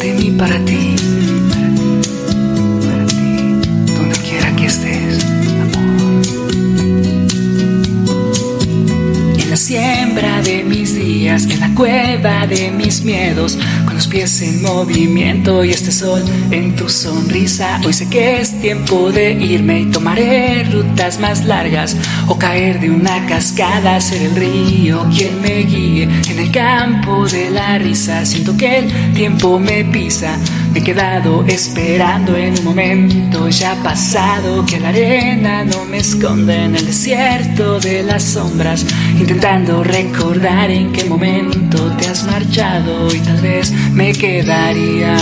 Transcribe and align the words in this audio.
De 0.00 0.12
mí 0.18 0.32
para 0.36 0.58
ti, 0.64 0.83
de 10.42 10.64
mis 10.64 10.94
días, 10.94 11.44
en 11.46 11.60
la 11.60 11.74
cueva 11.74 12.46
de 12.46 12.70
mis 12.70 13.04
miedos, 13.04 13.58
con 13.84 13.94
los 13.94 14.06
pies 14.06 14.42
en 14.42 14.62
movimiento 14.62 15.64
y 15.64 15.70
este 15.70 15.92
sol 15.92 16.22
en 16.50 16.74
tu 16.74 16.88
sonrisa. 16.88 17.80
Hoy 17.84 17.92
sé 17.92 18.08
que 18.08 18.40
es 18.40 18.60
tiempo 18.60 19.12
de 19.12 19.32
irme 19.32 19.80
y 19.80 19.86
tomaré 19.86 20.64
rutas 20.64 21.18
más 21.20 21.44
largas 21.44 21.96
o 22.26 22.38
caer 22.38 22.80
de 22.80 22.90
una 22.90 23.26
cascada, 23.26 24.00
ser 24.00 24.22
el 24.22 24.36
río 24.36 25.06
quien 25.14 25.40
me 25.40 25.62
guíe 25.62 26.04
en 26.04 26.38
el 26.38 26.50
campo 26.50 27.26
de 27.26 27.50
la 27.50 27.78
risa. 27.78 28.24
Siento 28.24 28.56
que 28.56 28.78
el 28.78 29.12
tiempo 29.14 29.58
me 29.58 29.84
pisa. 29.84 30.38
Me 30.74 30.80
he 30.80 30.82
quedado 30.82 31.44
esperando 31.46 32.36
en 32.36 32.58
un 32.58 32.64
momento 32.64 33.48
ya 33.48 33.76
pasado 33.76 34.66
que 34.66 34.80
la 34.80 34.88
arena 34.88 35.62
no 35.62 35.84
me 35.84 35.98
esconde 35.98 36.64
en 36.64 36.74
el 36.74 36.84
desierto 36.84 37.78
de 37.78 38.02
las 38.02 38.24
sombras, 38.24 38.84
intentando 39.16 39.84
recordar 39.84 40.72
en 40.72 40.90
qué 40.90 41.04
momento 41.04 41.92
te 41.96 42.08
has 42.08 42.24
marchado 42.24 43.06
y 43.14 43.20
tal 43.20 43.40
vez 43.40 43.70
me 43.92 44.12
quedaría 44.12 45.16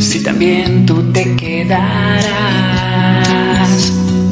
si 0.00 0.22
también 0.22 0.84
tú 0.84 1.10
te 1.10 1.34
quedaras, 1.34 2.22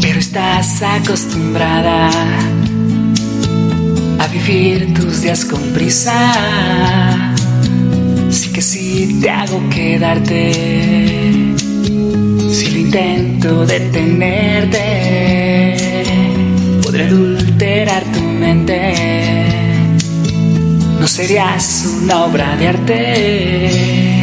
pero 0.03 0.19
estás 0.19 0.83
acostumbrada 0.83 2.11
a 4.19 4.27
vivir 4.27 4.93
tus 4.93 5.23
días 5.23 5.47
con 5.47 5.63
prisa. 5.73 7.34
Te 9.25 9.31
hago 9.31 9.59
quedarte, 9.71 10.53
si 12.53 12.71
lo 12.73 12.79
intento 12.79 13.65
detenerte, 13.65 14.79
podré 16.83 17.05
adulterar 17.05 18.03
tu 18.13 18.21
mente. 18.21 18.93
No 21.01 21.07
serías 21.07 21.87
una 22.03 22.25
obra 22.27 22.55
de 22.57 22.69
arte. 22.69 24.14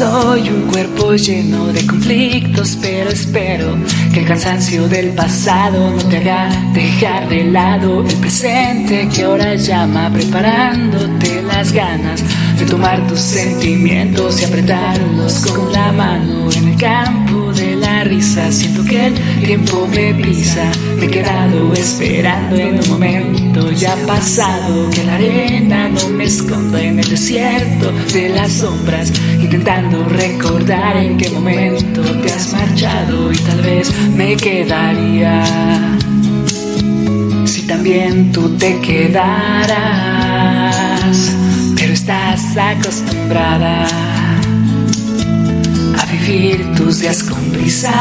Soy 0.00 0.48
un 0.48 0.62
cuerpo 0.62 1.12
lleno 1.12 1.66
de 1.74 1.86
conflictos, 1.86 2.78
pero 2.80 3.10
espero 3.10 3.76
que 4.14 4.20
el 4.20 4.26
cansancio 4.26 4.88
del 4.88 5.10
pasado 5.10 5.90
no 5.90 6.02
te 6.08 6.16
haga 6.16 6.48
dejar 6.72 7.28
de 7.28 7.44
lado 7.44 8.02
el 8.08 8.16
presente 8.16 9.06
que 9.14 9.24
ahora 9.24 9.56
llama, 9.56 10.10
preparándote 10.10 11.42
las 11.42 11.70
ganas 11.72 12.24
de 12.58 12.64
tomar 12.64 13.06
tus 13.08 13.20
sentimientos 13.20 14.40
y 14.40 14.46
apretarlos 14.46 15.44
con 15.46 15.70
la 15.70 15.92
mano 15.92 16.50
en 16.50 16.68
el 16.68 16.76
campo 16.78 17.52
de 17.52 17.76
la 17.76 18.02
risa. 18.04 18.50
Siento 18.50 18.82
que 18.84 19.08
el 19.08 19.14
tiempo 19.44 19.86
me 19.86 20.14
pisa, 20.14 20.64
me 20.96 21.04
he 21.04 21.10
quedado 21.10 21.74
esperando 21.74 22.56
en 22.56 22.80
un 22.80 22.88
momento 22.88 23.70
ya 23.72 23.94
pasado 24.06 24.88
que 24.88 25.04
la 25.04 25.16
arena 25.16 25.90
no 25.90 26.09
me 26.30 26.36
esconda 26.36 26.80
en 26.80 26.98
el 27.00 27.08
desierto 27.08 27.90
de 28.12 28.28
las 28.28 28.52
sombras, 28.52 29.12
intentando 29.40 30.04
recordar 30.04 30.96
en 30.96 31.16
qué 31.16 31.28
momento 31.30 32.02
te 32.02 32.32
has 32.32 32.52
marchado 32.52 33.32
y 33.32 33.36
tal 33.36 33.60
vez 33.62 33.92
me 34.14 34.36
quedaría 34.36 35.42
si 37.44 37.62
también 37.62 38.30
tú 38.30 38.48
te 38.58 38.78
quedaras, 38.80 39.76
pero 41.74 41.92
estás 41.92 42.56
acostumbrada 42.56 43.88
a 45.98 46.06
vivir 46.12 46.64
tus 46.76 47.00
días 47.00 47.24
con 47.24 47.40
prisa. 47.50 47.92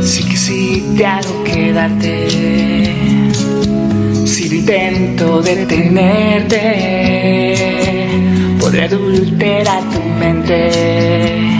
Sí 0.00 0.22
que 0.24 0.36
sí 0.36 0.84
te 0.96 1.06
hago 1.06 1.42
quedarte, 1.42 3.09
si 4.30 4.46
intento 4.56 5.42
detenerte, 5.42 6.62
podré 8.60 8.84
adulterar 8.84 9.82
tu 9.90 10.00
mente 10.20 11.50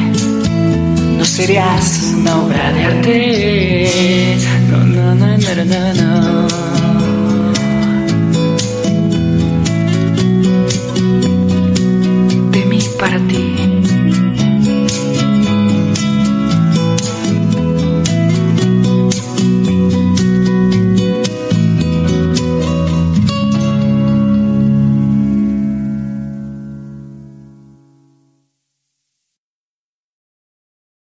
no 1.20 1.26
serías 1.26 2.14
una 2.16 2.42
obra 2.42 2.72
de 2.72 2.84
arte. 2.84 4.36
No, 4.70 4.78
no, 4.78 5.14
no, 5.14 5.36
no, 5.36 5.64
no, 5.66 5.94
no. 5.94 6.79